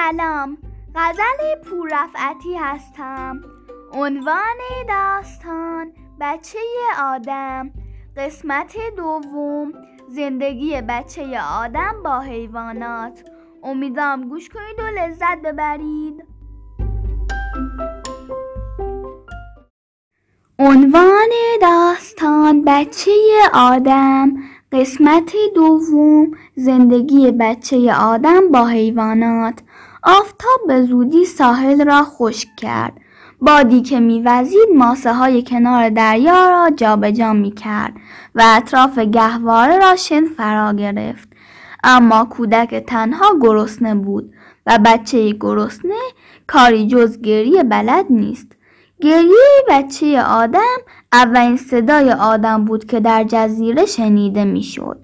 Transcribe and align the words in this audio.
سلام. 0.00 0.58
غزل 0.94 1.70
پوررفعتی 1.70 2.56
هستم. 2.56 3.40
عنوان 3.92 4.58
داستان 4.88 5.92
بچه 6.20 6.58
آدم. 7.02 7.70
قسمت 8.16 8.76
دوم 8.96 9.72
زندگی 10.08 10.82
بچه 10.88 11.40
آدم 11.40 12.02
با 12.04 12.20
حیوانات. 12.20 13.24
امیدوارم 13.62 14.28
گوش 14.28 14.48
کنید 14.48 14.78
و 14.78 15.00
لذت 15.00 15.42
ببرید. 15.44 16.24
عنوان 20.58 21.30
داستان 21.62 22.64
بچه 22.64 23.12
آدم. 23.54 24.32
قسمت 24.72 25.32
دوم 25.54 26.30
زندگی 26.54 27.32
بچه 27.32 27.94
آدم 27.94 28.48
با 28.52 28.66
حیوانات. 28.66 29.62
آفتاب 30.02 30.60
به 30.66 30.82
زودی 30.82 31.24
ساحل 31.24 31.84
را 31.84 32.04
خشک 32.04 32.48
کرد. 32.56 32.92
بادی 33.40 33.82
که 33.82 34.00
میوزید 34.00 34.68
ماسه 34.76 35.14
های 35.14 35.42
کنار 35.42 35.88
دریا 35.88 36.50
را 36.50 36.70
جابجا 36.76 37.32
می 37.32 37.50
کرد 37.50 37.92
و 38.34 38.42
اطراف 38.46 38.98
گهواره 38.98 39.78
را 39.78 39.96
شن 39.96 40.24
فرا 40.24 40.72
گرفت. 40.72 41.28
اما 41.84 42.24
کودک 42.24 42.74
تنها 42.74 43.26
گرسنه 43.40 43.94
بود 43.94 44.32
و 44.66 44.78
بچه 44.84 45.32
گرسنه 45.40 46.00
کاری 46.46 46.86
جز 46.86 47.20
گریه 47.20 47.62
بلد 47.62 48.06
نیست. 48.10 48.46
گریه 49.00 49.64
بچه 49.68 50.22
آدم 50.22 50.78
اولین 51.12 51.56
صدای 51.56 52.12
آدم 52.12 52.64
بود 52.64 52.84
که 52.84 53.00
در 53.00 53.24
جزیره 53.24 53.86
شنیده 53.86 54.44
می‌شد. 54.44 54.98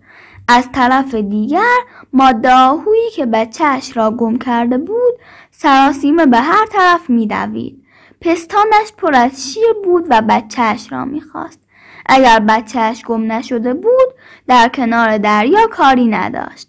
از 0.49 0.73
طرف 0.73 1.15
دیگر 1.15 1.77
ماده 2.13 2.55
آهویی 2.55 3.11
که 3.11 3.27
بچهش 3.27 3.97
را 3.97 4.11
گم 4.11 4.39
کرده 4.39 4.79
بود 4.79 5.15
سراسیمه 5.51 6.27
به 6.27 6.39
هر 6.39 6.67
طرف 6.67 7.11
میدوید. 7.11 7.83
پستانش 8.21 8.93
پر 8.99 9.15
از 9.15 9.53
شیر 9.53 9.73
بود 9.85 10.07
و 10.11 10.23
بچهش 10.29 10.93
را 10.93 11.05
می‌خواست. 11.05 11.61
اگر 12.07 12.41
بچهش 12.41 13.05
گم 13.05 13.33
نشده 13.33 13.75
بود 13.75 14.15
در 14.49 14.69
کنار 14.69 15.19
دریا 15.19 15.67
کاری 15.67 16.07
نداشت. 16.07 16.69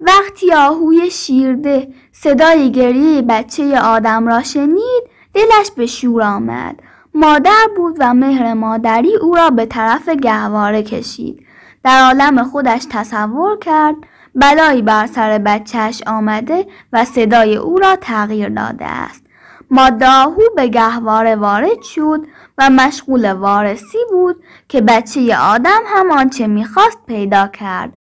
وقتی 0.00 0.52
آهوی 0.52 1.10
شیرده 1.10 1.94
صدای 2.12 2.72
گریه 2.72 3.22
بچه 3.22 3.80
آدم 3.80 4.28
را 4.28 4.42
شنید 4.42 5.02
دلش 5.34 5.70
به 5.76 5.86
شور 5.86 6.22
آمد. 6.22 6.80
مادر 7.14 7.66
بود 7.76 7.96
و 7.98 8.14
مهر 8.14 8.54
مادری 8.54 9.16
او 9.16 9.36
را 9.36 9.50
به 9.50 9.66
طرف 9.66 10.08
گهواره 10.08 10.82
کشید. 10.82 11.47
در 11.84 12.02
عالم 12.04 12.44
خودش 12.44 12.86
تصور 12.90 13.58
کرد 13.58 13.96
بلایی 14.34 14.82
بر 14.82 15.06
سر 15.06 15.38
بچهش 15.38 16.02
آمده 16.06 16.66
و 16.92 17.04
صدای 17.04 17.56
او 17.56 17.78
را 17.78 17.96
تغییر 17.96 18.48
داده 18.48 18.86
است. 18.86 19.24
ماداهو 19.70 20.42
به 20.56 20.68
گهواره 20.68 21.36
وارد 21.36 21.82
شد 21.82 22.20
و 22.58 22.70
مشغول 22.70 23.32
وارسی 23.32 23.98
بود 24.10 24.44
که 24.68 24.80
بچه 24.80 25.36
آدم 25.36 25.80
هم 25.86 26.10
آنچه 26.10 26.46
می‌خواست 26.46 26.98
پیدا 27.06 27.46
کرد. 27.46 27.94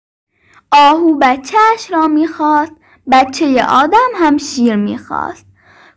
آهو 0.73 1.19
بچهش 1.19 1.91
را 1.91 2.09
می‌خواست 2.09 2.73
بچه 3.13 3.65
آدم 3.65 4.09
هم 4.17 4.39
شیر 4.39 4.77
می‌خواست. 4.77 5.47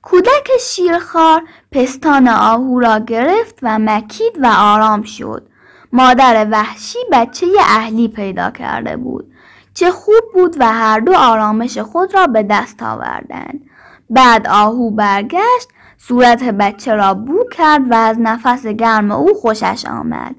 کودک 0.02 0.50
شیرخوار 0.60 1.42
پستان 1.72 2.28
آهو 2.28 2.80
را 2.80 3.00
گرفت 3.00 3.60
و 3.62 3.80
مکید 3.80 4.34
و 4.42 4.48
آرام 4.48 5.04
شد. 5.04 5.49
مادر 5.94 6.48
وحشی 6.52 7.00
بچه 7.12 7.48
اهلی 7.60 8.08
پیدا 8.08 8.52
کرده 8.52 8.98
بود 8.98 9.34
چه 9.74 9.92
خوب 9.92 10.24
بود 10.34 10.56
و 10.60 10.74
هر 10.74 11.00
دو 11.00 11.14
آرامش 11.16 11.78
خود 11.78 12.14
را 12.14 12.28
به 12.28 12.44
دست 12.44 12.84
آوردند 12.84 13.70
بعد 14.10 14.48
آهو 14.48 14.92
برگشت 14.92 15.70
صورت 15.98 16.44
بچه 16.44 16.94
را 16.94 17.14
بو 17.14 17.44
کرد 17.52 17.92
و 17.92 17.94
از 17.94 18.18
نفس 18.20 18.68
گرم 18.68 19.12
او 19.12 19.34
خوشش 19.34 19.86
آمد. 19.86 20.36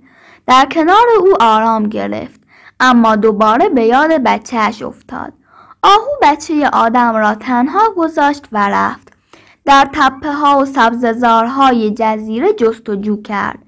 در 0.46 0.66
کنار 0.72 1.06
او 1.20 1.34
آرام 1.40 1.88
گرفت 1.88 2.40
اما 2.80 3.16
دوباره 3.16 3.68
به 3.68 3.84
یاد 3.84 4.10
بچهش 4.10 4.82
افتاد. 4.82 5.32
آهو 5.82 6.08
بچه 6.22 6.68
آدم 6.72 7.16
را 7.16 7.34
تنها 7.34 7.90
گذاشت 7.96 8.46
و 8.52 8.68
رفت. 8.68 9.12
در 9.64 9.88
تپه 9.92 10.32
ها 10.32 10.58
و 10.58 10.64
سبززارهای 10.64 11.90
جزیره 11.90 12.52
جستجو 12.52 13.22
کرد. 13.22 13.58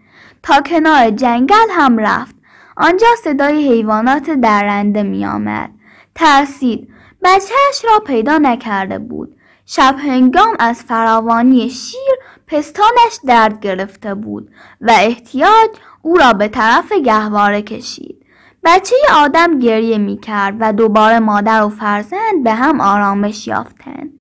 تا 0.42 0.60
کنار 0.60 1.10
جنگل 1.10 1.70
هم 1.70 1.98
رفت. 1.98 2.34
آنجا 2.76 3.06
صدای 3.24 3.68
حیوانات 3.68 4.30
درنده 4.30 5.02
می 5.02 5.26
آمد. 5.26 5.70
ترسید. 6.14 6.88
بچهش 7.22 7.84
را 7.84 7.98
پیدا 8.06 8.38
نکرده 8.38 8.98
بود. 8.98 9.36
شب 9.66 9.96
هنگام 9.98 10.56
از 10.58 10.82
فراوانی 10.82 11.70
شیر 11.70 12.14
پستانش 12.46 13.18
درد 13.26 13.60
گرفته 13.60 14.14
بود 14.14 14.50
و 14.80 14.92
احتیاج 14.98 15.70
او 16.02 16.16
را 16.16 16.32
به 16.32 16.48
طرف 16.48 16.92
گهواره 16.92 17.62
کشید. 17.62 18.26
بچه 18.64 18.96
آدم 19.14 19.58
گریه 19.58 19.98
می 19.98 20.20
کرد 20.20 20.56
و 20.60 20.72
دوباره 20.72 21.18
مادر 21.18 21.62
و 21.62 21.68
فرزند 21.68 22.44
به 22.44 22.52
هم 22.52 22.80
آرامش 22.80 23.46
یافتند. 23.46 24.18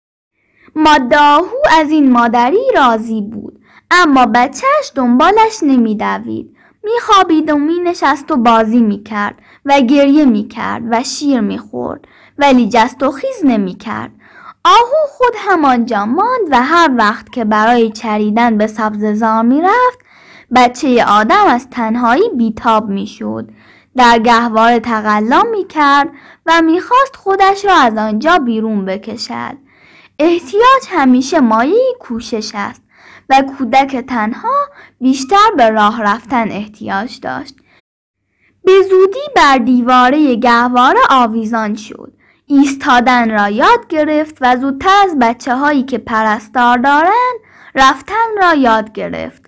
ماداهو 0.76 1.58
از 1.80 1.90
این 1.90 2.12
مادری 2.12 2.72
راضی 2.76 3.22
بود. 3.22 3.61
اما 3.92 4.26
بچهش 4.26 4.92
دنبالش 4.96 5.60
نمیدوید. 5.62 6.58
میخوابید 6.84 7.50
و 7.50 7.56
مینشست 7.56 8.32
و 8.32 8.36
بازی 8.36 8.82
می‌کرد 8.82 9.36
و 9.66 9.82
گریه 9.82 10.26
می‌کرد 10.26 10.84
و 10.92 11.04
شیر 11.04 11.40
می‌خورد 11.40 12.08
ولی 12.38 12.70
جست 12.70 13.04
و 13.04 13.12
خیز 13.12 13.42
نمی‌کرد. 13.44 14.12
آهو 14.66 15.08
خود 15.08 15.34
همانجا 15.38 16.06
ماند 16.06 16.48
و 16.52 16.64
هر 16.64 16.92
وقت 16.98 17.32
که 17.32 17.46
برای 17.46 17.92
چریدن 17.92 18.58
به 18.58 18.68
سبززار 18.68 19.42
می‌رفت 19.42 20.00
بچه 20.56 21.06
آدم 21.06 21.46
از 21.48 21.70
تنهایی 21.70 22.30
بیتاب 22.38 22.90
می‌شد. 22.90 23.50
در 23.98 24.20
گهواره 24.20 24.80
تقلا 24.80 25.44
می‌کرد 25.52 26.10
و 26.46 26.62
می‌خواست 26.62 27.16
خودش 27.16 27.66
را 27.66 27.74
از 27.74 27.98
آنجا 27.98 28.38
بیرون 28.38 28.86
بکشد. 28.86 29.58
احتیاج 30.20 30.84
همیشه 30.90 31.40
مایه 31.40 31.96
کوشش 32.00 32.52
است. 32.54 32.82
و 33.32 33.42
کودک 33.42 33.96
تنها 33.96 34.70
بیشتر 35.00 35.52
به 35.58 35.70
راه 35.70 36.04
رفتن 36.04 36.52
احتیاج 36.52 37.20
داشت. 37.20 37.56
به 38.66 38.72
زودی 38.90 39.20
بر 39.36 39.58
دیواره 39.58 40.36
گهواره 40.36 41.00
آویزان 41.10 41.76
شد. 41.76 42.14
ایستادن 42.46 43.32
را 43.32 43.50
یاد 43.50 43.88
گرفت 43.90 44.38
و 44.42 44.58
زودتر 44.58 45.04
از 45.04 45.20
بچه 45.20 45.56
هایی 45.56 45.84
که 45.84 45.98
پرستار 45.98 46.78
دارند 46.78 47.40
رفتن 47.76 48.38
را 48.42 48.54
یاد 48.54 48.92
گرفت. 48.92 49.46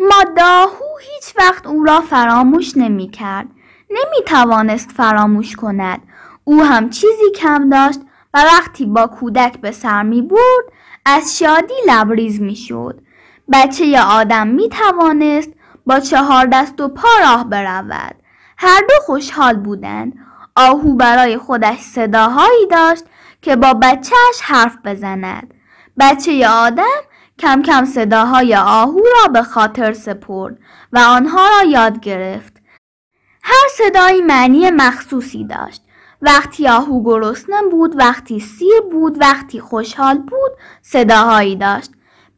ماداهو 0.00 0.98
هیچ 1.00 1.36
وقت 1.38 1.66
او 1.66 1.84
را 1.84 2.00
فراموش 2.00 2.76
نمی 2.76 3.10
کرد. 3.10 3.46
نمی 3.90 4.24
توانست 4.26 4.90
فراموش 4.90 5.56
کند. 5.56 6.02
او 6.44 6.64
هم 6.64 6.90
چیزی 6.90 7.30
کم 7.36 7.70
داشت 7.70 8.00
و 8.34 8.44
وقتی 8.44 8.86
با 8.86 9.06
کودک 9.06 9.60
به 9.60 9.70
سر 9.70 10.02
می 10.02 10.22
برد 10.22 10.64
از 11.04 11.38
شادی 11.38 11.74
لبریز 11.86 12.40
می 12.40 12.56
شد. 12.56 13.00
بچه 13.52 14.00
آدم 14.00 14.46
می 14.46 14.68
توانست 14.68 15.50
با 15.86 16.00
چهار 16.00 16.46
دست 16.46 16.80
و 16.80 16.88
پا 16.88 17.08
راه 17.20 17.44
برود. 17.44 18.14
هر 18.56 18.80
دو 18.80 18.94
خوشحال 19.06 19.56
بودند. 19.56 20.12
آهو 20.56 20.94
برای 20.94 21.38
خودش 21.38 21.78
صداهایی 21.78 22.66
داشت 22.70 23.04
که 23.42 23.56
با 23.56 23.74
بچهش 23.74 24.40
حرف 24.42 24.76
بزند. 24.84 25.54
بچه 25.98 26.48
آدم 26.48 27.00
کم 27.38 27.62
کم 27.62 27.84
صداهای 27.84 28.56
آهو 28.56 29.00
را 29.00 29.32
به 29.32 29.42
خاطر 29.42 29.92
سپرد 29.92 30.58
و 30.92 30.98
آنها 30.98 31.46
را 31.48 31.68
یاد 31.68 32.00
گرفت. 32.00 32.52
هر 33.42 33.68
صدایی 33.70 34.20
معنی 34.20 34.70
مخصوصی 34.70 35.44
داشت. 35.44 35.82
وقتی 36.22 36.68
آهو 36.68 37.02
گرسنه 37.02 37.62
بود 37.70 37.98
وقتی 37.98 38.40
سیر 38.40 38.80
بود 38.92 39.20
وقتی 39.20 39.60
خوشحال 39.60 40.18
بود 40.18 40.50
صداهایی 40.82 41.56
داشت. 41.56 41.90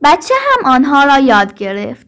بچه 0.05 0.35
هم 0.35 0.71
آنها 0.71 1.05
را 1.05 1.19
یاد 1.19 1.55
گرفت. 1.55 2.07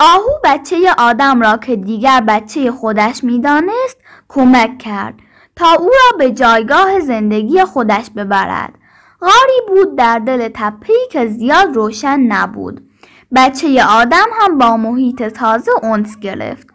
آهو 0.00 0.30
بچه 0.44 0.76
آدم 0.98 1.40
را 1.40 1.56
که 1.56 1.76
دیگر 1.76 2.20
بچه 2.20 2.72
خودش 2.72 3.24
می‌دانست 3.24 3.98
کمک 4.28 4.78
کرد 4.78 5.14
تا 5.56 5.72
او 5.72 5.86
را 5.86 6.18
به 6.18 6.30
جایگاه 6.30 7.00
زندگی 7.00 7.64
خودش 7.64 8.10
ببرد. 8.10 8.74
غاری 9.20 9.60
بود 9.68 9.96
در 9.96 10.18
دل 10.18 10.48
تپهی 10.54 11.08
که 11.10 11.26
زیاد 11.26 11.76
روشن 11.76 12.20
نبود. 12.20 12.88
بچه 13.36 13.84
آدم 13.84 14.26
هم 14.40 14.58
با 14.58 14.76
محیط 14.76 15.22
تازه 15.22 15.70
اونس 15.82 16.18
گرفت. 16.18 16.66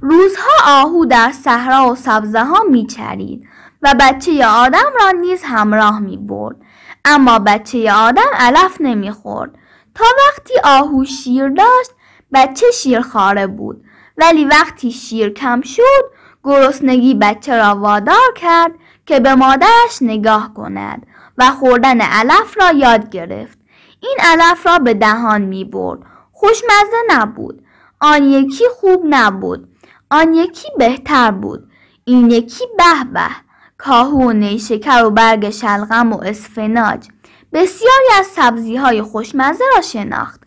روزها 0.00 0.82
آهو 0.82 1.04
در 1.04 1.32
صحرا 1.32 1.90
و 1.90 1.94
سبزه 1.94 2.44
ها 2.44 2.64
میچرید. 2.70 3.48
و 3.82 3.94
بچه 4.00 4.46
آدم 4.46 4.92
را 5.00 5.10
نیز 5.10 5.42
همراه 5.44 6.00
می 6.00 6.16
برد. 6.16 6.56
اما 7.04 7.38
بچه 7.38 7.92
آدم 7.92 8.30
علف 8.34 8.76
نمی 8.80 9.10
خورد. 9.10 9.50
تا 9.94 10.04
وقتی 10.28 10.54
آهو 10.64 11.04
شیر 11.04 11.48
داشت 11.48 11.90
بچه 12.32 12.66
شیر 12.70 13.00
خاره 13.00 13.46
بود. 13.46 13.84
ولی 14.16 14.44
وقتی 14.44 14.92
شیر 14.92 15.30
کم 15.30 15.60
شد 15.60 16.04
گرسنگی 16.44 17.14
بچه 17.14 17.56
را 17.56 17.74
وادار 17.74 18.32
کرد 18.36 18.72
که 19.06 19.20
به 19.20 19.34
مادرش 19.34 19.98
نگاه 20.00 20.54
کند. 20.54 21.06
و 21.38 21.50
خوردن 21.50 22.00
علف 22.00 22.56
را 22.60 22.70
یاد 22.70 23.10
گرفت 23.10 23.58
این 24.00 24.16
علف 24.20 24.66
را 24.66 24.78
به 24.78 24.94
دهان 24.94 25.42
می 25.42 25.64
برد 25.64 26.00
خوشمزه 26.32 26.96
نبود 27.10 27.62
آن 28.00 28.22
یکی 28.24 28.64
خوب 28.80 29.02
نبود 29.08 29.68
آن 30.10 30.34
یکی 30.34 30.68
بهتر 30.78 31.30
بود 31.30 31.70
این 32.04 32.30
یکی 32.30 32.64
به 32.78 33.04
به 33.12 33.45
کاهو 33.78 34.28
و 34.28 34.32
نیشکر 34.32 35.04
و 35.04 35.10
برگ 35.10 35.50
شلغم 35.50 36.12
و 36.12 36.22
اسفناج. 36.22 37.08
بسیاری 37.52 38.06
از 38.18 38.26
سبزی 38.26 38.76
های 38.76 39.02
خوشمزه 39.02 39.64
را 39.76 39.82
شناخت. 39.82 40.40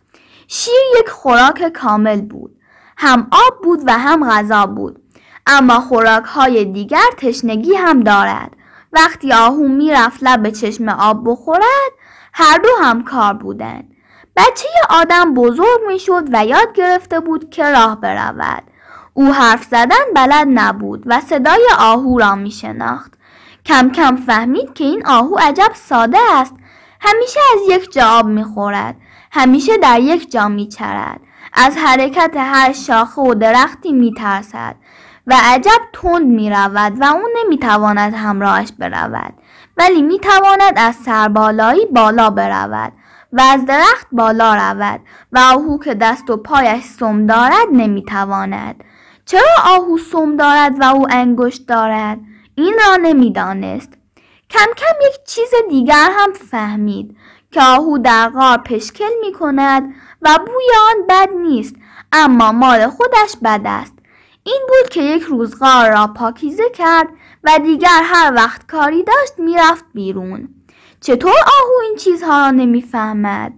شیر 0.47 0.73
یک 0.99 1.09
خوراک 1.09 1.69
کامل 1.73 2.21
بود. 2.21 2.55
هم 2.97 3.27
آب 3.31 3.61
بود 3.63 3.83
و 3.85 3.97
هم 3.97 4.29
غذا 4.29 4.65
بود. 4.65 5.01
اما 5.47 5.79
خوراک 5.79 6.23
های 6.23 6.65
دیگر 6.65 7.09
تشنگی 7.17 7.75
هم 7.75 8.03
دارد. 8.03 8.51
وقتی 8.93 9.33
آهو 9.33 9.67
می‌رفت 9.67 10.19
لب 10.21 10.49
چشم 10.49 10.89
آب 10.89 11.21
بخورد 11.25 11.63
هر 12.33 12.57
دو 12.57 12.69
هم 12.81 13.03
کار 13.03 13.33
بودند. 13.33 13.95
بچه 14.35 14.67
آدم 14.89 15.33
بزرگ 15.33 15.79
می‌شد 15.87 16.23
و 16.33 16.45
یاد 16.45 16.73
گرفته 16.73 17.19
بود 17.19 17.49
که 17.49 17.71
راه 17.71 18.01
برود. 18.01 18.63
او 19.13 19.33
حرف 19.33 19.63
زدن 19.63 20.13
بلد 20.15 20.47
نبود 20.49 21.03
و 21.05 21.21
صدای 21.21 21.67
آهو 21.79 22.19
را 22.19 22.35
می 22.35 22.51
شناخت. 22.51 23.18
کم 23.69 23.89
کم 23.89 24.15
فهمید 24.15 24.73
که 24.73 24.83
این 24.83 25.07
آهو 25.07 25.35
عجب 25.35 25.71
ساده 25.73 26.17
است. 26.33 26.55
همیشه 27.01 27.39
از 27.53 27.59
یک 27.69 27.91
جا 27.91 28.07
آب 28.07 28.25
می 28.25 28.43
خورد. 28.43 28.95
همیشه 29.31 29.77
در 29.77 29.99
یک 29.99 30.31
جا 30.31 30.47
می 30.47 30.67
چرد. 30.67 31.19
از 31.53 31.77
حرکت 31.77 32.31
هر 32.35 32.73
شاخه 32.73 33.21
و 33.21 33.33
درختی 33.33 33.91
می 33.91 34.13
ترسد. 34.13 34.75
و 35.27 35.35
عجب 35.43 35.81
تند 35.93 36.27
می 36.27 36.49
رود 36.49 37.01
و 37.01 37.03
او 37.03 37.21
نمی 37.37 37.57
تواند 37.57 38.13
همراهش 38.13 38.71
برود. 38.79 39.33
ولی 39.77 40.01
می 40.01 40.19
تواند 40.19 40.73
از 40.75 40.95
سربالایی 40.95 41.85
بالا 41.85 42.29
برود 42.29 42.93
و 43.33 43.41
از 43.41 43.65
درخت 43.65 44.07
بالا 44.11 44.55
رود 44.55 44.99
و 45.31 45.39
آهو 45.39 45.79
که 45.79 45.93
دست 45.93 46.29
و 46.29 46.37
پایش 46.37 46.83
سم 46.83 47.25
دارد 47.25 47.67
نمی 47.71 48.03
تواند. 48.03 48.83
چرا 49.25 49.55
آهو 49.65 49.97
سم 49.97 50.37
دارد 50.37 50.81
و 50.81 50.83
او 50.83 51.07
انگشت 51.09 51.67
دارد 51.67 52.19
این 52.59 52.75
را 52.85 52.95
نمی‌دانست. 52.95 53.93
کم 54.49 54.65
کم 54.77 54.95
یک 55.07 55.23
چیز 55.27 55.49
دیگر 55.69 56.09
هم 56.11 56.33
فهمید 56.33 57.17
که 57.51 57.61
آهو 57.61 57.97
در 57.97 58.29
غار 58.29 58.57
پشکل 58.57 59.09
می 59.21 59.31
کند 59.31 59.93
و 60.21 60.39
بوی 60.45 60.65
آن 60.89 61.07
بد 61.09 61.29
نیست 61.33 61.75
اما 62.11 62.51
مال 62.51 62.87
خودش 62.87 63.35
بد 63.43 63.61
است. 63.65 63.93
این 64.43 64.61
بود 64.67 64.89
که 64.89 65.01
یک 65.01 65.23
روز 65.23 65.59
غار 65.59 65.91
را 65.91 66.07
پاکیزه 66.07 66.69
کرد 66.69 67.07
و 67.43 67.59
دیگر 67.63 68.01
هر 68.03 68.33
وقت 68.35 68.67
کاری 68.67 69.03
داشت 69.03 69.33
می‌رفت 69.37 69.85
بیرون. 69.93 70.49
چطور 71.01 71.31
آهو 71.31 71.79
این 71.83 71.95
چیزها 71.95 72.39
را 72.39 72.51
نمی‌فهمد؟ 72.51 73.53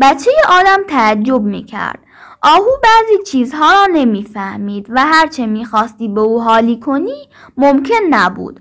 بچه 0.00 0.30
آدم 0.48 0.82
تعجب 0.88 1.42
می‌کرد. 1.42 1.98
آهو 2.46 2.70
بعضی 2.82 3.22
چیزها 3.26 3.72
را 3.72 3.86
نمی‌فهمید 3.92 4.86
و 4.90 5.06
هرچه 5.06 5.46
می‌خواستی 5.46 6.08
به 6.08 6.20
او 6.20 6.42
حالی 6.42 6.80
کنی 6.80 7.28
ممکن 7.56 8.00
نبود. 8.10 8.60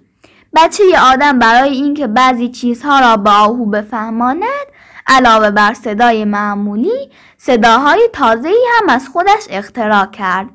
بچه 0.55 0.83
آدم 1.13 1.39
برای 1.39 1.69
اینکه 1.69 2.07
بعضی 2.07 2.49
چیزها 2.49 2.99
را 2.99 3.17
به 3.17 3.29
آهو 3.29 3.65
بفهماند 3.65 4.65
علاوه 5.07 5.51
بر 5.51 5.73
صدای 5.73 6.25
معمولی 6.25 7.09
صداهای 7.37 8.09
تازه 8.13 8.53
هم 8.77 8.89
از 8.89 9.09
خودش 9.09 9.47
اختراع 9.49 10.05
کرد. 10.05 10.49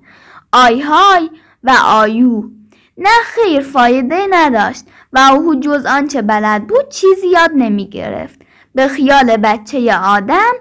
آی 0.53 0.81
های 0.81 1.31
و 1.65 1.73
آیو 1.85 2.43
نه 2.99 3.11
خیر 3.25 3.61
فایده 3.61 4.27
نداشت 4.31 4.85
و 5.13 5.19
آهو 5.19 5.55
جز 5.55 5.87
آنچه 5.87 6.23
بلد 6.23 6.67
بود 6.67 6.89
چیزی 6.89 7.29
یاد 7.29 7.51
نمی 7.55 7.89
گرفت 7.89 8.41
به 8.75 8.89
خیال 8.89 9.37
بچه 9.37 9.97
آدم 9.97 10.53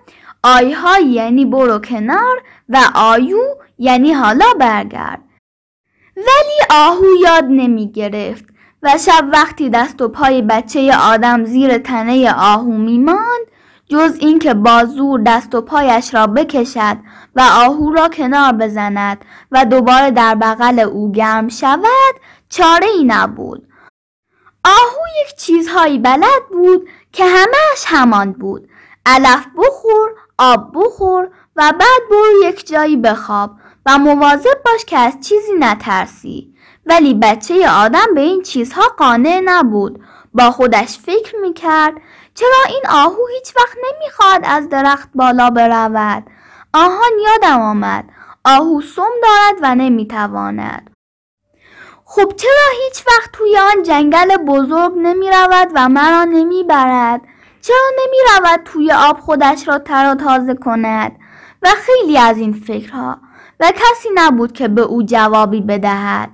آیهای 0.43 1.03
یعنی 1.05 1.45
برو 1.45 1.79
کنار 1.79 2.41
و 2.69 2.77
آیو 2.95 3.39
یعنی 3.77 4.13
حالا 4.13 4.45
برگرد. 4.59 5.19
ولی 6.17 6.79
آهو 6.79 7.05
یاد 7.23 7.43
نمی 7.43 7.91
گرفت 7.91 8.45
و 8.83 8.97
شب 8.97 9.29
وقتی 9.33 9.69
دست 9.69 10.01
و 10.01 10.07
پای 10.07 10.41
بچه 10.41 10.97
آدم 10.97 11.45
زیر 11.45 11.77
تنه 11.77 12.33
آهو 12.33 12.71
می 12.71 12.97
ماند 12.97 13.49
جز 13.89 14.17
اینکه 14.19 14.53
بازور 14.53 15.21
دست 15.25 15.55
و 15.55 15.61
پایش 15.61 16.13
را 16.13 16.27
بکشد 16.27 16.97
و 17.35 17.41
آهو 17.41 17.91
را 17.93 18.07
کنار 18.07 18.51
بزند 18.51 19.25
و 19.51 19.65
دوباره 19.65 20.11
در 20.11 20.35
بغل 20.35 20.79
او 20.79 21.11
گرم 21.11 21.47
شود 21.47 22.15
چاره 22.49 22.87
ای 22.87 23.03
نبود. 23.03 23.67
آهو 24.65 25.01
یک 25.21 25.35
چیزهایی 25.35 25.99
بلد 25.99 26.49
بود 26.51 26.89
که 27.11 27.25
همهش 27.25 27.85
همان 27.85 28.31
بود 28.31 28.69
علف 29.05 29.45
بخور 29.57 30.09
آب 30.37 30.71
بخور 30.75 31.29
و 31.59 31.61
بعد 31.61 32.01
برو 32.09 32.49
یک 32.49 32.67
جایی 32.67 32.97
بخواب 32.97 33.51
و 33.85 33.97
مواظب 33.97 34.63
باش 34.65 34.85
که 34.85 34.97
از 34.97 35.13
چیزی 35.21 35.51
نترسی. 35.59 36.53
ولی 36.85 37.13
بچه 37.13 37.69
آدم 37.69 38.13
به 38.15 38.21
این 38.21 38.41
چیزها 38.41 38.83
قانع 38.97 39.41
نبود. 39.45 40.03
با 40.33 40.51
خودش 40.51 40.97
فکر 40.97 41.35
می‌کرد 41.41 41.93
چرا 42.35 42.63
این 42.69 42.83
آهو 42.89 43.27
هیچ 43.33 43.55
وقت 43.57 43.77
نمی‌خواد 43.87 44.41
از 44.43 44.69
درخت 44.69 45.09
بالا 45.15 45.49
برود. 45.49 46.23
آهان 46.73 47.11
یادم 47.25 47.61
آمد. 47.61 48.05
آهو 48.45 48.81
سم 48.81 49.11
دارد 49.23 49.55
و 49.61 49.75
نمی‌تواند. 49.75 50.89
خب 52.05 52.33
چرا 52.35 52.83
هیچ 52.83 53.03
وقت 53.07 53.31
توی 53.33 53.57
آن 53.57 53.83
جنگل 53.83 54.37
بزرگ 54.37 54.93
نمی 54.95 55.29
رود 55.29 55.67
و 55.75 55.89
مرا 55.89 56.23
نمی 56.23 56.63
برد؟ 56.63 57.21
چرا 57.61 57.89
نمی 57.99 58.17
رود 58.29 58.63
توی 58.65 58.91
آب 58.91 59.19
خودش 59.19 59.67
را 59.67 59.79
تر 59.79 60.11
و 60.11 60.15
تازه 60.15 60.53
کند؟ 60.53 61.19
و 61.61 61.69
خیلی 61.69 62.17
از 62.17 62.37
این 62.37 62.53
فکرها. 62.53 63.17
و 63.59 63.71
کسی 63.75 64.09
نبود 64.15 64.51
که 64.51 64.67
به 64.67 64.81
او 64.81 65.03
جوابی 65.03 65.61
بدهد. 65.61 66.29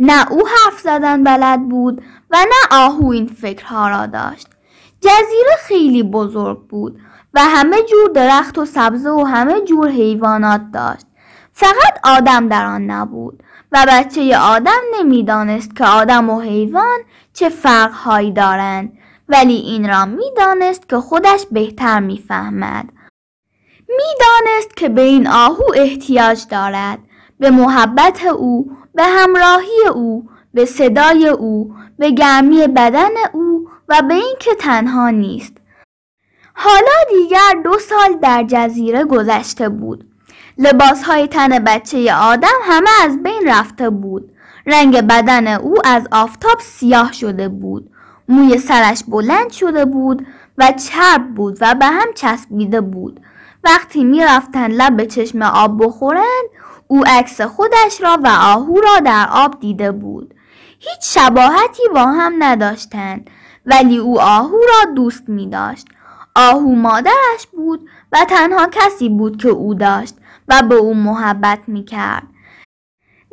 نه 0.00 0.32
او 0.32 0.48
حرف 0.48 0.80
زدن 0.80 1.24
بلد 1.24 1.68
بود 1.68 2.02
و 2.30 2.36
نه 2.36 2.78
آهو 2.78 3.10
این 3.10 3.26
فکرها 3.26 3.88
را 3.88 4.06
داشت. 4.06 4.48
جزیره 5.00 5.56
خیلی 5.58 6.02
بزرگ 6.02 6.66
بود 6.68 7.00
و 7.34 7.40
همه 7.44 7.82
جور 7.82 8.10
درخت 8.14 8.58
و 8.58 8.64
سبزه 8.64 9.10
و 9.10 9.24
همه 9.24 9.60
جور 9.60 9.88
حیوانات 9.88 10.60
داشت. 10.72 11.06
فقط 11.52 12.00
آدم 12.04 12.48
در 12.48 12.66
آن 12.66 12.90
نبود 12.90 13.42
و 13.72 13.86
بچه 13.88 14.38
آدم 14.38 14.80
نمی‌دانست 14.98 15.76
که 15.76 15.84
آدم 15.84 16.30
و 16.30 16.40
حیوان 16.40 16.98
چه 17.32 17.48
فرقهایی 17.48 18.32
دارند. 18.32 18.92
ولی 19.28 19.54
این 19.54 19.88
را 19.88 20.04
می‌دانست 20.04 20.88
که 20.88 20.96
خودش 20.96 21.46
بهتر 21.50 22.00
می‌فهمد. 22.00 22.88
می‌دانست 23.96 24.76
که 24.76 24.88
به 24.88 25.00
این 25.00 25.28
آهو 25.28 25.64
احتیاج 25.74 26.42
دارد. 26.50 26.98
به 27.38 27.50
محبت 27.50 28.24
او 28.24 28.70
به 28.94 29.02
همراهی 29.02 29.86
او 29.94 30.28
به 30.54 30.64
صدای 30.64 31.28
او 31.28 31.74
به 31.98 32.10
گرمی 32.10 32.66
بدن 32.66 33.10
او 33.32 33.68
و 33.88 34.02
به 34.02 34.14
اینکه 34.14 34.54
تنها 34.54 35.10
نیست. 35.10 35.56
حالا 36.54 36.92
دیگر 37.10 37.60
دو 37.64 37.78
سال 37.78 38.18
در 38.22 38.44
جزیره 38.48 39.04
گذشته 39.04 39.68
بود. 39.68 40.04
لباس 40.58 41.02
های 41.02 41.26
تن 41.26 41.58
بچه 41.58 42.14
آدم 42.14 42.58
همه 42.62 42.90
از 43.04 43.22
بین 43.22 43.42
رفته 43.46 43.90
بود. 43.90 44.32
رنگ 44.66 45.00
بدن 45.00 45.48
او 45.48 45.74
از 45.84 46.08
آفتاب 46.12 46.58
سیاه 46.60 47.12
شده 47.12 47.48
بود. 47.48 47.90
موی 48.28 48.58
سرش 48.58 49.04
بلند 49.08 49.50
شده 49.50 49.84
بود 49.84 50.26
و 50.58 50.72
چرب 50.72 51.34
بود 51.34 51.58
و 51.60 51.74
به 51.74 51.86
هم 51.86 52.12
چسبیده 52.14 52.80
بود. 52.80 53.20
وقتی 53.64 54.04
می‌رفتن 54.04 54.70
لب 54.70 54.96
به 54.96 55.06
چشم 55.06 55.42
آب 55.42 55.84
بخورند 55.84 56.50
او 56.86 57.04
عکس 57.06 57.40
خودش 57.40 58.00
را 58.00 58.18
و 58.24 58.28
آهو 58.28 58.80
را 58.80 58.98
در 59.04 59.28
آب 59.32 59.60
دیده 59.60 59.92
بود. 59.92 60.34
هیچ 60.78 61.00
شباهتی 61.00 61.82
با 61.94 62.06
هم 62.06 62.34
نداشتند 62.38 63.30
ولی 63.66 63.98
او 63.98 64.20
آهو 64.20 64.56
را 64.56 64.92
دوست 64.94 65.28
می 65.28 65.48
داشت 65.48 65.86
آهو 66.36 66.74
مادرش 66.74 67.46
بود 67.52 67.88
و 68.12 68.24
تنها 68.24 68.66
کسی 68.72 69.08
بود 69.08 69.42
که 69.42 69.48
او 69.48 69.74
داشت 69.74 70.14
و 70.48 70.62
به 70.62 70.74
او 70.74 70.94
محبت 70.94 71.58
می 71.66 71.84
کرد. 71.84 72.26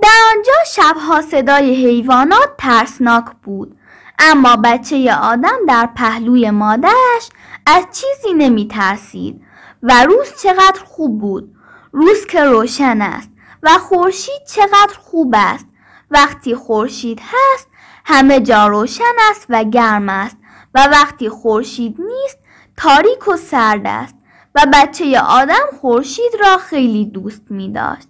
در 0.03 0.35
آنجا 0.35 0.53
شبها 0.67 1.21
صدای 1.21 1.75
حیوانات 1.75 2.49
ترسناک 2.57 3.25
بود. 3.43 3.77
اما 4.19 4.55
بچه 4.55 5.13
آدم 5.13 5.57
در 5.67 5.89
پهلوی 5.95 6.51
مادرش 6.51 7.29
از 7.65 7.85
چیزی 7.91 8.33
نمی 8.33 8.67
ترسید 8.67 9.46
و 9.83 10.03
روز 10.05 10.41
چقدر 10.43 10.79
خوب 10.85 11.19
بود 11.19 11.55
روز 11.91 12.25
که 12.25 12.43
روشن 12.43 13.01
است 13.01 13.29
و 13.63 13.69
خورشید 13.69 14.43
چقدر 14.47 14.97
خوب 15.01 15.33
است 15.37 15.67
وقتی 16.11 16.55
خورشید 16.55 17.19
هست 17.23 17.67
همه 18.05 18.39
جا 18.39 18.67
روشن 18.67 19.03
است 19.29 19.45
و 19.49 19.63
گرم 19.63 20.09
است 20.09 20.37
و 20.75 20.87
وقتی 20.91 21.29
خورشید 21.29 21.97
نیست 21.99 22.39
تاریک 22.77 23.27
و 23.27 23.37
سرد 23.37 23.81
است 23.85 24.15
و 24.55 24.65
بچه 24.73 25.19
آدم 25.19 25.65
خورشید 25.81 26.31
را 26.39 26.57
خیلی 26.57 27.05
دوست 27.05 27.41
می 27.49 27.71
داشت. 27.71 28.07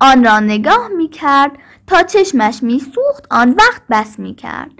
آن 0.00 0.24
را 0.24 0.40
نگاه 0.40 0.88
می 0.88 1.08
کرد 1.08 1.52
تا 1.86 2.02
چشمش 2.02 2.62
می 2.62 2.78
سوخت 2.80 3.26
آن 3.30 3.50
وقت 3.58 3.82
بس 3.90 4.18
می 4.18 4.34
کرد. 4.34 4.70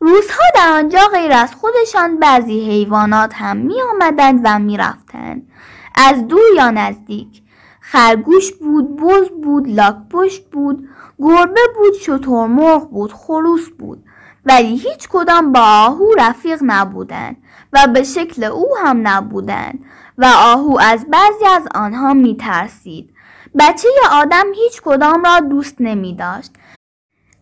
روزها 0.00 0.42
در 0.54 0.72
آنجا 0.72 1.06
غیر 1.12 1.32
از 1.32 1.54
خودشان 1.54 2.18
بعضی 2.18 2.60
حیوانات 2.70 3.34
هم 3.34 3.56
می 3.56 3.74
آمدند 3.94 4.40
و 4.44 4.58
می 4.58 4.76
رفتند. 4.76 5.48
از 5.96 6.28
دور 6.28 6.54
یا 6.56 6.70
نزدیک 6.70 7.42
خرگوش 7.80 8.52
بود، 8.52 8.96
بز 8.96 9.28
بود، 9.42 9.68
لاکپشت 9.68 10.50
بود، 10.50 10.88
گربه 11.18 11.60
بود، 11.76 11.94
شترمرغ 11.94 12.90
بود، 12.90 13.12
خروس 13.12 13.68
بود 13.70 14.04
ولی 14.44 14.76
هیچ 14.76 15.08
کدام 15.08 15.52
با 15.52 15.60
آهو 15.60 16.14
رفیق 16.18 16.58
نبودند 16.62 17.36
و 17.72 17.86
به 17.86 18.02
شکل 18.02 18.44
او 18.44 18.68
هم 18.84 19.08
نبودند 19.08 19.84
و 20.18 20.26
آهو 20.36 20.78
از 20.80 21.06
بعضی 21.10 21.46
از 21.46 21.68
آنها 21.74 22.14
می 22.14 22.36
ترسید. 22.36 23.10
بچه 23.58 23.88
آدم 24.10 24.44
هیچ 24.54 24.82
کدام 24.82 25.24
را 25.24 25.40
دوست 25.40 25.76
نمی 25.80 26.14
داشت. 26.14 26.52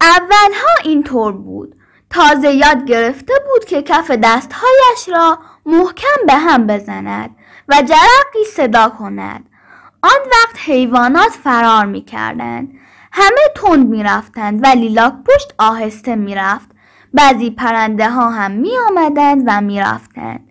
اولها 0.00 0.74
اینطور 0.84 1.32
بود. 1.32 1.76
تازه 2.10 2.50
یاد 2.50 2.84
گرفته 2.84 3.34
بود 3.48 3.64
که 3.64 3.82
کف 3.82 4.10
دستهایش 4.10 5.08
را 5.08 5.38
محکم 5.66 6.26
به 6.26 6.34
هم 6.34 6.66
بزند 6.66 7.36
و 7.68 7.74
جرقی 7.74 8.44
صدا 8.56 8.88
کند. 8.88 9.44
آن 10.02 10.20
وقت 10.32 10.56
حیوانات 10.64 11.30
فرار 11.30 11.86
می 11.86 12.00
کردند. 12.04 12.72
همه 13.12 13.40
تند 13.54 13.88
می 13.88 14.02
رفتند 14.02 14.64
ولی 14.64 14.88
لاک 14.88 15.14
پشت 15.26 15.54
آهسته 15.58 16.16
می 16.16 16.34
رفت. 16.34 16.70
بعضی 17.14 17.50
پرنده 17.50 18.10
ها 18.10 18.30
هم 18.30 18.50
می 18.50 18.70
آمدند 18.88 19.44
و 19.46 19.60
می 19.60 19.80
رفتند. 19.80 20.48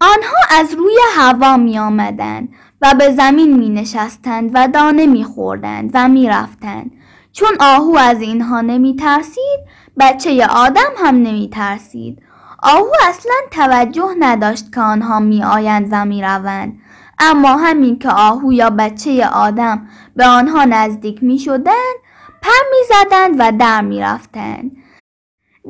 آنها 0.00 0.60
از 0.60 0.74
روی 0.74 0.96
هوا 1.16 1.56
می 1.56 1.78
آمدند 1.78 2.48
و 2.82 2.94
به 2.98 3.10
زمین 3.10 3.58
می 3.58 3.68
نشستند 3.68 4.50
و 4.54 4.68
دانه 4.68 5.06
می 5.06 5.24
خوردند 5.24 5.90
و 5.94 6.08
می 6.08 6.28
رفتند. 6.28 6.90
چون 7.32 7.56
آهو 7.60 7.96
از 7.96 8.20
اینها 8.20 8.60
نمی 8.60 8.96
ترسید 8.96 9.60
بچه 10.00 10.46
آدم 10.46 10.90
هم 10.96 11.14
نمی 11.14 11.50
ترسید. 11.52 12.22
آهو 12.64 12.92
اصلا 13.08 13.34
توجه 13.50 14.14
نداشت 14.18 14.74
که 14.74 14.80
آنها 14.80 15.20
می 15.20 15.44
آیند 15.44 15.88
و 15.92 16.04
می 16.04 16.22
روند. 16.22 16.80
اما 17.18 17.56
همین 17.56 17.98
که 17.98 18.10
آهو 18.10 18.52
یا 18.52 18.70
بچه 18.70 19.26
آدم 19.26 19.88
به 20.16 20.26
آنها 20.26 20.64
نزدیک 20.64 21.22
می 21.22 21.38
شدند 21.38 21.94
پر 22.42 22.50
می 22.70 22.78
زدند 22.88 23.34
و 23.38 23.52
در 23.58 23.80
می 23.80 24.00
رفتند. 24.00 24.76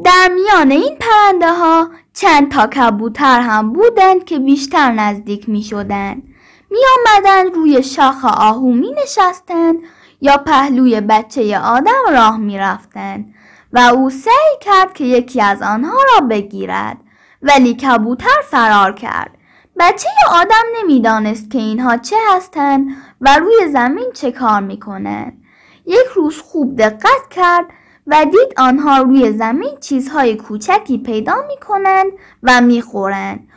در 0.05 0.31
میان 0.35 0.71
این 0.71 0.99
پرنده 1.01 1.53
ها 1.53 1.89
چند 2.13 2.51
تا 2.51 2.67
کبوتر 2.67 3.41
هم 3.41 3.73
بودند 3.73 4.25
که 4.25 4.39
بیشتر 4.39 4.93
نزدیک 4.93 5.49
می 5.49 5.63
شدند. 5.63 6.23
می 6.71 6.79
آمدند 6.99 7.55
روی 7.55 7.83
شاخ 7.83 8.25
آهو 8.25 8.73
می 8.73 8.95
نشستند 9.03 9.77
یا 10.21 10.37
پهلوی 10.37 11.01
بچه 11.01 11.59
آدم 11.59 12.03
راه 12.11 12.37
می 12.37 12.59
رفتند 12.59 13.34
و 13.75 13.79
او 13.79 14.11
سعی 14.11 14.59
کرد 14.61 14.93
که 14.93 15.05
یکی 15.05 15.41
از 15.41 15.63
آنها 15.63 15.99
را 16.13 16.27
بگیرد 16.27 16.97
ولی 17.43 17.75
کبوتر 17.75 18.41
فرار 18.51 18.93
کرد. 18.93 19.31
بچه 19.79 20.09
آدم 20.31 20.63
نمی‌دانست 20.79 21.51
که 21.51 21.59
اینها 21.59 21.97
چه 21.97 22.17
هستند 22.31 22.89
و 23.21 23.37
روی 23.37 23.69
زمین 23.73 24.13
چه 24.15 24.33
کار 24.33 24.61
می 24.61 24.81
کنند. 24.81 25.43
یک 25.87 26.07
روز 26.15 26.39
خوب 26.39 26.77
دقت 26.77 27.29
کرد 27.31 27.65
و 28.07 28.25
دید 28.25 28.55
آنها 28.57 28.99
روی 28.99 29.33
زمین 29.33 29.77
چیزهای 29.81 30.37
کوچکی 30.37 30.99
پیدا 30.99 31.35
می 31.49 31.57
کنند 31.57 32.13
و 32.43 32.61
می 32.61 32.83
خورند. 32.83 33.49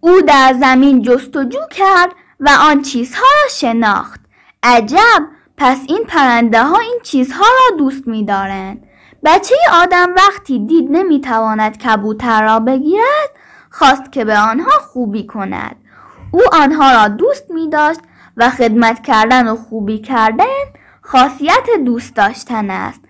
او 0.00 0.20
در 0.20 0.56
زمین 0.60 1.02
جستجو 1.02 1.66
کرد 1.70 2.10
و 2.40 2.50
آن 2.60 2.82
چیزها 2.82 3.26
را 3.42 3.48
شناخت. 3.50 4.20
عجب 4.62 5.26
پس 5.56 5.78
این 5.88 6.04
پرنده 6.04 6.64
ها 6.64 6.78
این 6.78 6.98
چیزها 7.02 7.44
را 7.44 7.76
دوست 7.76 8.08
می 8.08 8.24
دارند. 8.24 8.88
بچه 9.24 9.54
آدم 9.72 10.14
وقتی 10.16 10.58
دید 10.66 10.88
نمی 10.90 11.20
تواند 11.20 11.78
کبوتر 11.78 12.42
را 12.42 12.60
بگیرد 12.60 13.30
خواست 13.70 14.12
که 14.12 14.24
به 14.24 14.38
آنها 14.38 14.70
خوبی 14.70 15.26
کند. 15.26 15.76
او 16.30 16.40
آنها 16.52 16.92
را 16.92 17.08
دوست 17.08 17.50
می 17.50 17.70
داشت 17.70 18.00
و 18.36 18.50
خدمت 18.50 19.02
کردن 19.02 19.48
و 19.48 19.56
خوبی 19.56 19.98
کردن 19.98 20.44
خاصیت 21.00 21.66
دوست 21.84 22.16
داشتن 22.16 22.70
است. 22.70 23.00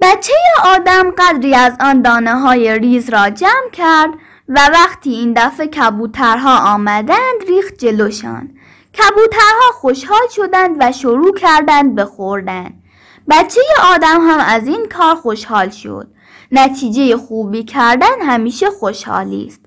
بچه 0.00 0.32
آدم 0.64 1.10
قدری 1.18 1.54
از 1.54 1.76
آن 1.80 2.02
دانه 2.02 2.34
های 2.40 2.78
ریز 2.78 3.10
را 3.10 3.30
جمع 3.30 3.70
کرد 3.72 4.10
و 4.48 4.60
وقتی 4.72 5.10
این 5.10 5.32
دفعه 5.36 5.66
کبوترها 5.66 6.74
آمدند 6.74 7.42
ریخت 7.48 7.74
جلوشان. 7.78 8.50
کبوترها 8.98 9.72
خوشحال 9.72 10.28
شدند 10.30 10.76
و 10.80 10.92
شروع 10.92 11.34
کردند 11.34 11.94
به 11.94 12.04
خوردن. 12.04 12.83
بچه 13.28 13.60
آدم 13.94 14.20
هم 14.20 14.40
از 14.40 14.66
این 14.66 14.88
کار 14.98 15.14
خوشحال 15.14 15.70
شد. 15.70 16.08
نتیجه 16.52 17.16
خوبی 17.16 17.64
کردن 17.64 18.22
همیشه 18.22 18.70
خوشحالی 18.70 19.46
است. 19.46 19.60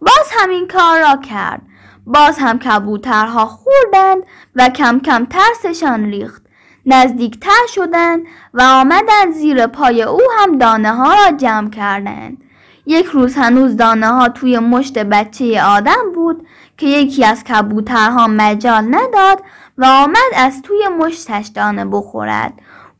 باز 0.00 0.30
همین 0.40 0.68
کار 0.68 1.00
را 1.00 1.16
کرد. 1.16 1.62
باز 2.06 2.38
هم 2.38 2.58
کبوترها 2.58 3.46
خوردند 3.46 4.22
و 4.56 4.68
کم 4.68 5.00
کم 5.00 5.26
ترسشان 5.26 6.04
ریخت. 6.04 6.42
نزدیکتر 6.86 7.66
شدند 7.68 8.22
و 8.54 8.62
آمدند 8.62 9.32
زیر 9.32 9.66
پای 9.66 10.02
او 10.02 10.20
هم 10.38 10.58
دانه 10.58 10.92
ها 10.92 11.14
را 11.14 11.36
جمع 11.36 11.70
کردند. 11.70 12.44
یک 12.86 13.06
روز 13.06 13.34
هنوز 13.34 13.76
دانه 13.76 14.08
ها 14.08 14.28
توی 14.28 14.58
مشت 14.58 14.98
بچه 14.98 15.62
آدم 15.62 16.12
بود 16.14 16.46
که 16.76 16.86
یکی 16.86 17.24
از 17.24 17.44
کبوترها 17.44 18.26
مجال 18.26 18.84
نداد 18.90 19.42
و 19.78 19.84
آمد 19.84 20.32
از 20.36 20.62
توی 20.62 20.88
مشتش 20.98 21.46
دانه 21.46 21.84
بخورد. 21.84 22.52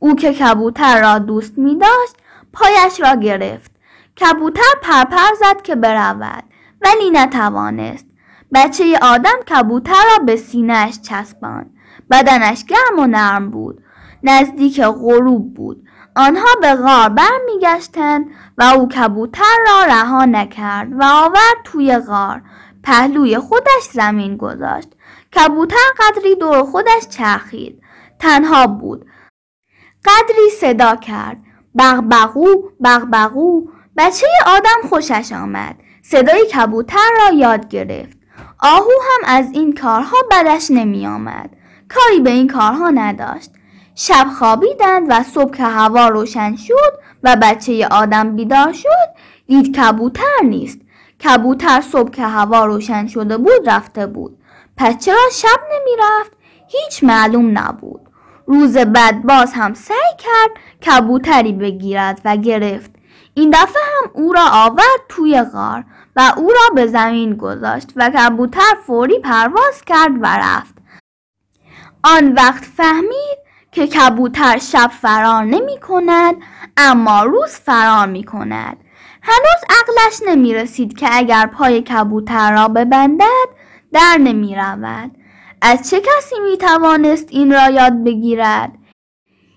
او 0.03 0.15
که 0.17 0.33
کبوتر 0.33 1.01
را 1.01 1.19
دوست 1.19 1.59
می 1.59 1.79
داشت 1.79 2.17
پایش 2.53 3.01
را 3.01 3.15
گرفت. 3.15 3.71
کبوتر 4.21 4.75
پرپر 4.83 5.35
زد 5.41 5.63
که 5.63 5.75
برود 5.75 6.45
ولی 6.81 7.11
نتوانست. 7.11 8.07
بچه 8.55 8.99
آدم 9.03 9.41
کبوتر 9.49 10.03
را 10.13 10.25
به 10.25 10.37
سینهش 10.37 11.01
چسباند. 11.01 11.71
بدنش 12.11 12.65
گرم 12.65 12.99
و 12.99 13.07
نرم 13.07 13.51
بود. 13.51 13.85
نزدیک 14.23 14.81
غروب 14.83 15.55
بود. 15.55 15.87
آنها 16.17 16.49
به 16.61 16.75
غار 16.75 17.09
برمیگشتند 17.09 18.27
و 18.59 18.63
او 18.63 18.89
کبوتر 18.89 19.57
را 19.67 19.85
رها 19.85 20.25
نکرد 20.25 20.93
و 20.93 21.05
آورد 21.05 21.57
توی 21.65 21.99
غار. 21.99 22.43
پهلوی 22.83 23.39
خودش 23.39 23.83
زمین 23.93 24.37
گذاشت. 24.37 24.89
کبوتر 25.37 25.77
قدری 25.99 26.37
دور 26.37 26.63
خودش 26.63 27.09
چرخید. 27.11 27.83
تنها 28.19 28.67
بود. 28.67 29.07
قدری 30.05 30.51
صدا 30.61 30.97
کرد. 30.97 31.37
بغبغو 31.79 32.47
بغبغو 32.85 33.69
بچه 33.97 34.27
آدم 34.47 34.89
خوشش 34.89 35.33
آمد. 35.33 35.77
صدای 36.03 36.47
کبوتر 36.47 37.11
را 37.19 37.37
یاد 37.37 37.69
گرفت. 37.69 38.19
آهو 38.59 38.91
هم 39.11 39.21
از 39.37 39.47
این 39.53 39.75
کارها 39.75 40.17
بدش 40.31 40.71
نمی 40.71 41.07
آمد. 41.07 41.51
کاری 41.89 42.21
به 42.21 42.31
این 42.31 42.49
کارها 42.49 42.91
نداشت. 42.91 43.51
شب 43.95 44.27
خوابیدند 44.39 45.07
و 45.09 45.23
صبح 45.23 45.57
که 45.57 45.63
هوا 45.63 46.09
روشن 46.09 46.57
شد 46.57 46.99
و 47.23 47.37
بچه 47.43 47.89
آدم 47.91 48.37
بیدار 48.37 48.73
شد 48.73 49.09
دید 49.47 49.77
کبوتر 49.77 50.41
نیست. 50.45 50.79
کبوتر 51.25 51.81
صبح 51.81 52.11
که 52.11 52.23
هوا 52.23 52.65
روشن 52.65 53.07
شده 53.07 53.37
بود 53.37 53.69
رفته 53.71 54.07
بود. 54.07 54.39
پس 54.77 54.99
چرا 54.99 55.29
شب 55.33 55.61
نمی 55.73 55.97
رفت؟ 56.01 56.33
هیچ 56.69 57.05
معلوم 57.05 57.59
نبود. 57.59 58.10
روز 58.51 58.77
بعد 58.77 59.23
باز 59.23 59.53
هم 59.53 59.75
سعی 59.75 60.17
کرد 60.19 60.51
کبوتری 60.87 61.53
بگیرد 61.53 62.21
و 62.25 62.37
گرفت. 62.37 62.91
این 63.35 63.51
دفعه 63.51 63.83
هم 63.83 64.11
او 64.15 64.33
را 64.33 64.45
آورد 64.53 65.01
توی 65.09 65.43
غار 65.43 65.85
و 66.17 66.33
او 66.37 66.49
را 66.49 66.75
به 66.75 66.87
زمین 66.87 67.37
گذاشت 67.37 67.93
و 67.97 68.11
کبوتر 68.11 68.75
فوری 68.87 69.19
پرواز 69.19 69.83
کرد 69.87 70.13
و 70.21 70.27
رفت. 70.27 70.75
آن 72.05 72.33
وقت 72.33 72.65
فهمید 72.65 73.39
که 73.73 73.87
کبوتر 73.87 74.59
شب 74.59 74.91
فرار 75.03 75.45
نمی 75.45 75.81
کند 75.81 76.35
اما 76.77 77.23
روز 77.23 77.51
فرار 77.51 78.07
می 78.07 78.25
کند. 78.25 78.77
هنوز 79.23 79.79
عقلش 79.81 80.21
نمی 80.27 80.55
رسید 80.55 80.99
که 80.99 81.09
اگر 81.13 81.47
پای 81.47 81.83
کبوتر 81.83 82.53
را 82.53 82.69
ببندد 82.69 83.49
در 83.93 84.17
نمی 84.21 84.57
رود. 84.57 85.11
از 85.63 85.91
چه 85.91 86.01
کسی 86.01 86.41
می 86.51 86.57
توانست 86.57 87.29
این 87.31 87.53
را 87.53 87.71
یاد 87.71 88.05
بگیرد؟ 88.05 88.73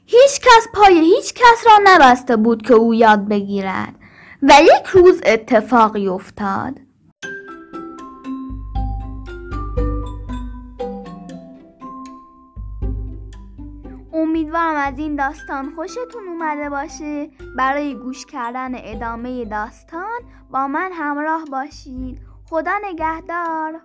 هیچ 0.05 0.39
کس 0.41 0.67
پای 0.73 0.99
هیچ 0.99 1.33
کس 1.33 1.63
را 1.65 1.73
نبسته 1.83 2.35
بود 2.35 2.61
که 2.61 2.73
او 2.73 2.93
یاد 2.93 3.27
بگیرد 3.27 3.95
و 4.41 4.53
یک 4.61 4.85
روز 4.85 5.21
اتفاقی 5.25 6.07
افتاد. 6.07 6.79
امیدوارم 14.13 14.75
از 14.75 14.99
این 14.99 15.15
داستان 15.15 15.75
خوشتون 15.75 16.27
اومده 16.27 16.69
باشه 16.69 17.29
برای 17.57 17.95
گوش 17.95 18.25
کردن 18.25 18.71
ادامه 18.75 19.45
داستان 19.45 20.19
با 20.51 20.67
من 20.67 20.91
همراه 20.93 21.45
باشید 21.51 22.21
خدا 22.49 22.71
نگهدار 22.83 23.81